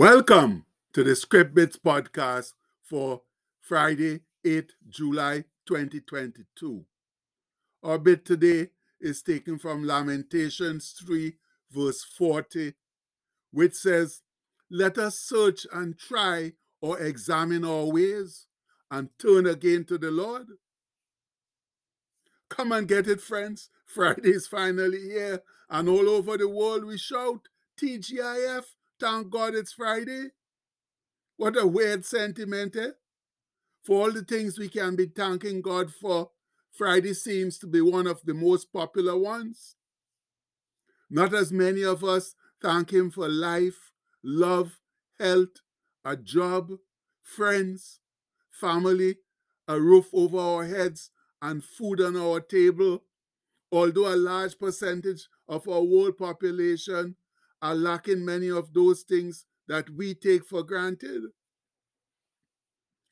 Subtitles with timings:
[0.00, 0.64] Welcome
[0.94, 3.20] to the Script Bits podcast for
[3.60, 6.86] Friday, 8 July 2022.
[7.82, 11.34] Our bit today is taken from Lamentations 3,
[11.70, 12.72] verse 40,
[13.50, 14.22] which says,
[14.70, 18.46] Let us search and try or examine our ways
[18.90, 20.46] and turn again to the Lord.
[22.48, 23.68] Come and get it, friends.
[23.84, 27.48] Friday is finally here, and all over the world we shout,
[27.78, 28.64] TGIF,
[29.00, 30.28] thank God it's Friday.
[31.36, 32.90] What a weird sentiment, eh?
[33.82, 36.30] For all the things we can be thanking God for,
[36.76, 39.76] Friday seems to be one of the most popular ones.
[41.08, 43.90] Not as many of us thank Him for life,
[44.22, 44.78] love,
[45.18, 45.62] health,
[46.04, 46.72] a job,
[47.22, 48.00] friends,
[48.50, 49.16] family,
[49.66, 51.10] a roof over our heads,
[51.42, 53.02] and food on our table,
[53.72, 57.16] although a large percentage of our world population
[57.62, 61.22] are lacking many of those things that we take for granted.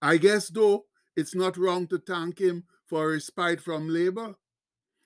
[0.00, 4.34] I guess, though, it's not wrong to thank Him for respite from labor,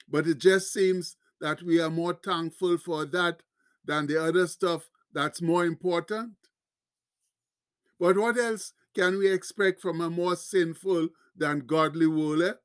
[0.08, 3.42] but it just seems that we are more thankful for that
[3.84, 6.32] than the other stuff that's more important.
[8.00, 12.58] But what else can we expect from a more sinful than godly ruler?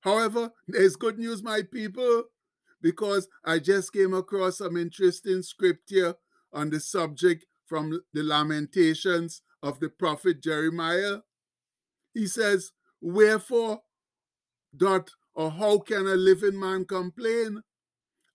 [0.00, 2.24] However, there's good news, my people,
[2.82, 6.16] because I just came across some interesting scripture
[6.52, 11.18] on the subject from the Lamentations of the prophet Jeremiah.
[12.12, 13.80] He says, Wherefore
[14.76, 17.62] doth or how can a living man complain?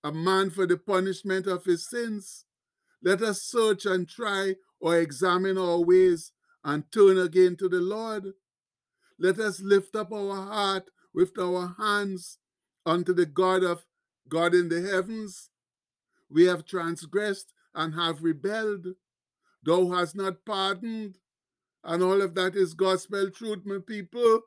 [0.03, 2.45] A man for the punishment of his sins.
[3.03, 6.31] Let us search and try or examine our ways
[6.63, 8.33] and turn again to the Lord.
[9.19, 12.39] Let us lift up our heart with our hands
[12.85, 13.85] unto the God of
[14.29, 15.49] God in the heavens.
[16.29, 18.87] We have transgressed and have rebelled.
[19.63, 21.17] Thou hast not pardoned.
[21.83, 24.41] And all of that is gospel truth, my people.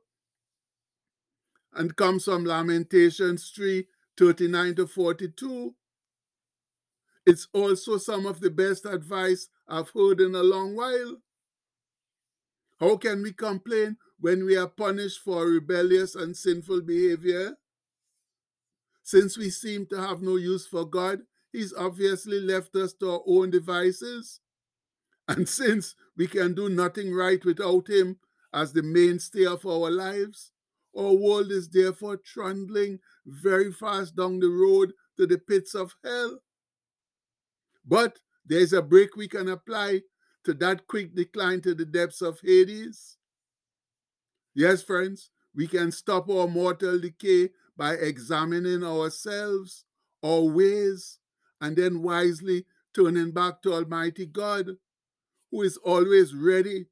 [1.74, 3.86] And comes from Lamentations 3
[4.18, 5.74] 39 to 42.
[7.26, 11.18] It's also some of the best advice I've heard in a long while.
[12.80, 17.56] How can we complain when we are punished for rebellious and sinful behavior?
[19.02, 21.20] Since we seem to have no use for God,
[21.52, 24.40] He's obviously left us to our own devices.
[25.26, 28.18] And since we can do nothing right without Him
[28.52, 30.52] as the mainstay of our lives,
[30.96, 36.40] our world is therefore trundling very fast down the road to the pits of hell.
[37.86, 40.02] But there's a brake we can apply
[40.44, 43.18] to that quick decline to the depths of Hades.
[44.54, 49.84] Yes, friends, we can stop our mortal decay by examining ourselves,
[50.22, 51.18] our ways,
[51.60, 52.64] and then wisely
[52.94, 54.76] turning back to Almighty God,
[55.50, 56.86] who is always ready,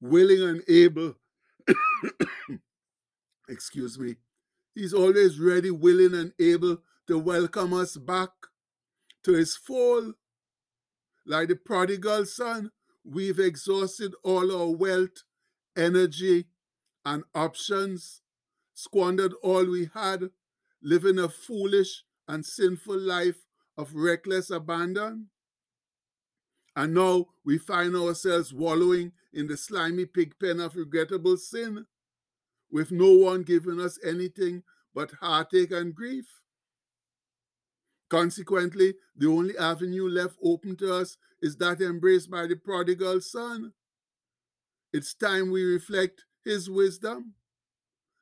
[0.00, 1.14] willing, and able.
[3.48, 4.16] Excuse me.
[4.74, 8.30] He's always ready, willing, and able to welcome us back
[9.24, 10.14] to his fold.
[11.26, 12.70] Like the prodigal son,
[13.04, 15.24] we've exhausted all our wealth,
[15.76, 16.46] energy,
[17.04, 18.19] and options,
[18.82, 20.30] squandered all we had,
[20.82, 23.44] living a foolish and sinful life
[23.76, 25.26] of reckless abandon.
[26.74, 31.86] And now we find ourselves wallowing in the slimy pig pen of regrettable sin,
[32.70, 34.62] with no one giving us anything
[34.94, 36.26] but heartache and grief.
[38.08, 43.72] Consequently, the only avenue left open to us is that embraced by the prodigal son.
[44.92, 47.34] It's time we reflect his wisdom.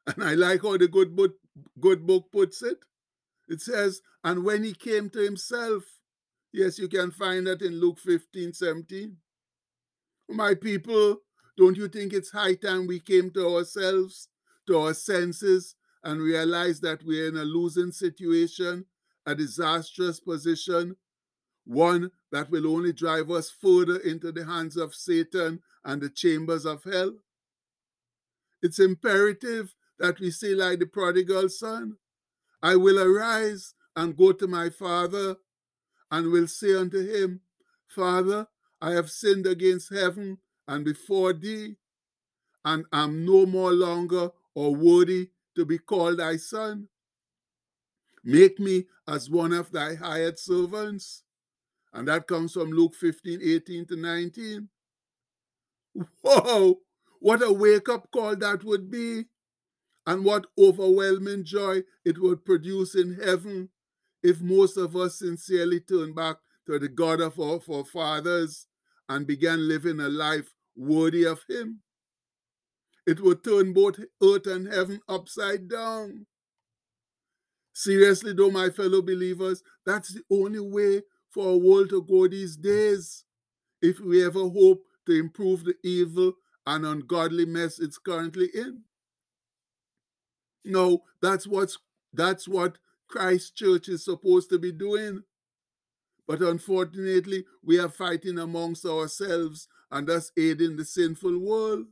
[0.08, 1.34] And I like how the good book,
[1.78, 2.78] good book puts it.
[3.46, 5.84] It says, and when he came to himself,
[6.50, 9.16] yes, you can find that in Luke 15 17.
[10.30, 11.18] My people,
[11.58, 14.28] don't you think it's high time we came to ourselves,
[14.66, 18.86] to our senses, and realized that we're in a losing situation,
[19.26, 20.96] a disastrous position,
[21.66, 26.64] one that will only drive us further into the hands of Satan and the chambers
[26.64, 27.12] of hell?
[28.62, 31.96] It's imperative that we see like the prodigal son,
[32.62, 35.36] I will arise and go to my father,
[36.10, 37.40] and will say unto him,
[37.86, 38.46] Father,
[38.80, 41.76] I have sinned against heaven and before thee,
[42.64, 46.88] and am no more longer or worthy to be called thy son.
[48.24, 51.22] Make me as one of thy hired servants.
[51.92, 54.68] And that comes from Luke 15, 18 to 19.
[56.22, 56.80] Whoa!
[57.20, 59.24] What a wake up call that would be,
[60.08, 63.68] and what overwhelming joy it would produce in heaven
[64.22, 68.66] if most of us sincerely turned back to the God of our forefathers
[69.10, 71.80] and began living a life worthy of Him.
[73.06, 76.24] It would turn both earth and heaven upside down.
[77.74, 82.56] Seriously, though, my fellow believers, that's the only way for our world to go these
[82.56, 83.24] days.
[83.82, 86.32] If we ever hope to improve the evil
[86.66, 88.84] and ungodly mess it's currently in.
[90.68, 91.78] No, that's what's
[92.12, 92.76] that's what
[93.08, 95.22] Christ Church is supposed to be doing.
[96.26, 101.86] But unfortunately, we are fighting amongst ourselves and thus aiding the sinful world.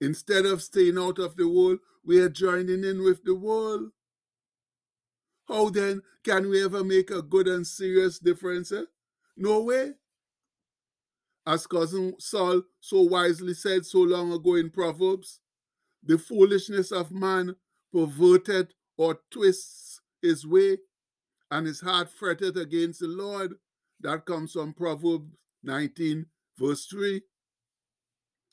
[0.00, 3.90] Instead of staying out of the world, we are joining in with the world.
[5.46, 8.72] How then can we ever make a good and serious difference?
[8.72, 8.84] Eh?
[9.36, 9.92] No way.
[11.46, 15.40] As cousin Sol so wisely said so long ago in Proverbs,
[16.02, 17.56] the foolishness of man
[17.92, 20.78] perverted or twists his way,
[21.50, 23.54] and his heart fretted against the Lord.
[24.00, 25.30] That comes from Proverbs
[25.62, 26.26] 19,
[26.58, 27.22] verse 3.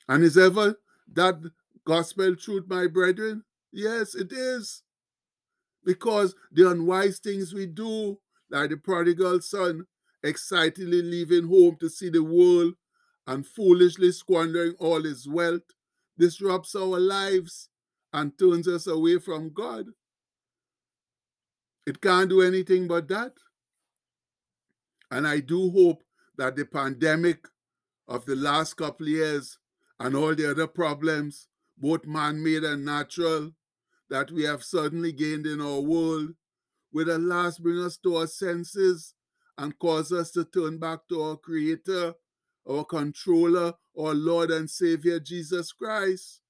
[0.07, 0.75] And is ever
[1.13, 1.39] that
[1.85, 3.43] gospel truth, my brethren?
[3.71, 4.83] Yes, it is.
[5.85, 8.19] Because the unwise things we do,
[8.49, 9.85] like the prodigal son,
[10.23, 12.73] excitedly leaving home to see the world
[13.25, 15.61] and foolishly squandering all his wealth,
[16.19, 17.69] disrupts our lives
[18.13, 19.87] and turns us away from God.
[21.87, 23.33] It can't do anything but that.
[25.09, 26.03] And I do hope
[26.37, 27.47] that the pandemic
[28.07, 29.57] of the last couple years
[29.99, 33.51] and all the other problems, both man made and natural,
[34.09, 36.29] that we have suddenly gained in our world,
[36.91, 39.13] will at last bring us to our senses
[39.57, 42.13] and cause us to turn back to our Creator,
[42.69, 46.41] our Controller, our Lord and Savior, Jesus Christ.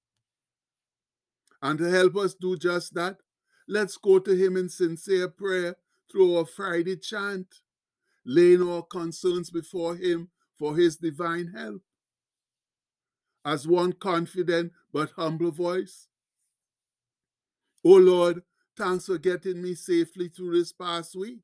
[1.61, 3.17] And to help us do just that,
[3.67, 5.75] let's go to Him in sincere prayer
[6.11, 7.47] through our Friday chant,
[8.25, 11.81] laying our concerns before Him for His divine help.
[13.43, 16.07] As one confident but humble voice,
[17.83, 18.43] Oh Lord,
[18.77, 21.43] thanks for getting me safely through this past week.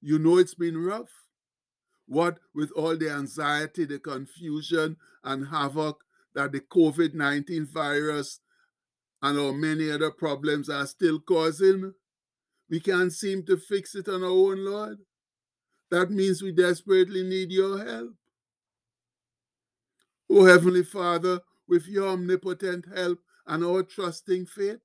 [0.00, 1.23] You know it's been rough.
[2.06, 6.04] What with all the anxiety, the confusion, and havoc
[6.34, 8.40] that the COVID 19 virus
[9.22, 11.94] and our many other problems are still causing,
[12.68, 14.98] we can't seem to fix it on our own, Lord.
[15.90, 18.14] That means we desperately need your help.
[20.28, 24.80] Oh, Heavenly Father, with your omnipotent help and our trusting faith,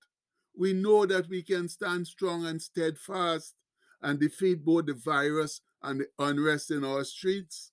[0.58, 3.56] we know that we can stand strong and steadfast
[4.02, 7.72] and defeat both the virus and the unrest in our streets.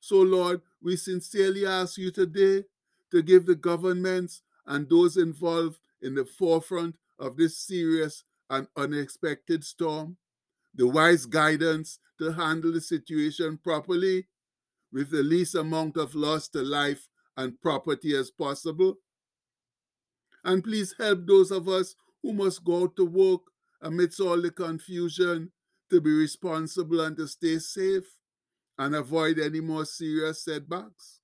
[0.00, 2.64] So, Lord, we sincerely ask you today
[3.10, 9.64] to give the governments and those involved in the forefront of this serious and unexpected
[9.64, 10.16] storm
[10.74, 14.26] the wise guidance to handle the situation properly
[14.92, 18.96] with the least amount of loss to life and property as possible.
[20.44, 23.40] And please help those of us who must go out to work
[23.82, 25.50] amidst all the confusion
[25.90, 28.16] to be responsible and to stay safe
[28.78, 31.20] and avoid any more serious setbacks.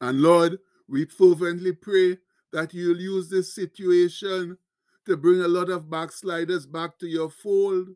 [0.00, 2.18] And Lord, we fervently pray
[2.52, 4.58] that you'll use this situation
[5.06, 7.88] to bring a lot of backsliders back to your fold,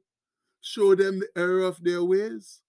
[0.61, 2.61] show them the error of their ways.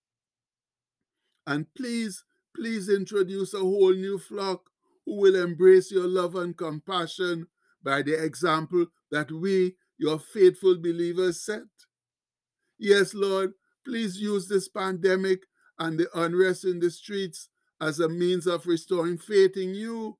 [1.47, 2.23] And please,
[2.55, 4.69] please introduce a whole new flock
[5.05, 7.47] who will embrace your love and compassion
[7.83, 11.63] by the example that we, your faithful believers, set.
[12.79, 13.53] Yes, Lord,
[13.85, 15.41] please use this pandemic
[15.77, 17.49] and the unrest in the streets
[17.81, 20.17] as a means of restoring faith in you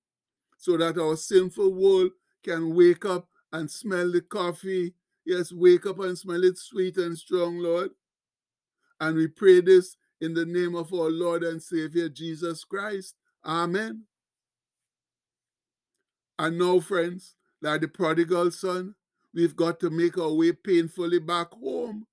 [0.57, 2.11] so that our sinful world
[2.43, 4.93] can wake up and smell the coffee.
[5.25, 7.91] Yes, wake up and smell it sweet and strong, Lord.
[8.99, 13.15] And we pray this in the name of our Lord and Savior Jesus Christ.
[13.45, 14.03] Amen.
[16.37, 18.95] And now, friends, like the prodigal son,
[19.33, 22.05] we've got to make our way painfully back home,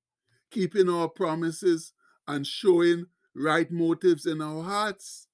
[0.56, 1.92] keeping our promises
[2.26, 5.28] and showing right motives in our hearts.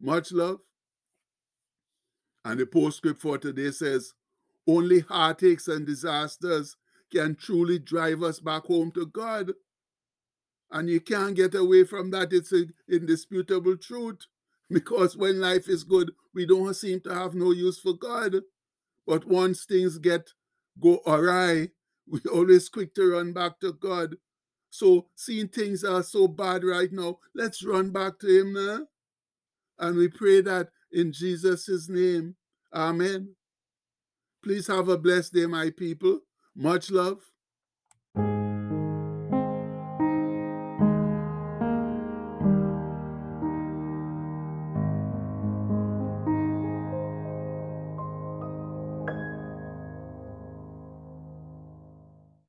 [0.00, 0.60] Much love.
[2.42, 4.14] And the postscript for today says,
[4.66, 6.76] only heartaches and disasters
[7.12, 9.52] can truly drive us back home to God.
[10.70, 12.32] And you can't get away from that.
[12.32, 14.20] It's an indisputable truth.
[14.70, 18.36] Because when life is good, we don't seem to have no use for God.
[19.06, 20.30] But once things get
[20.80, 21.68] go awry,
[22.08, 24.16] we always quick to run back to God.
[24.70, 28.86] So seeing things are so bad right now, let's run back to Him now.
[29.78, 32.36] And we pray that in Jesus' name.
[32.72, 33.34] Amen.
[34.42, 36.20] Please have a blessed day, my people.
[36.54, 37.31] Much love.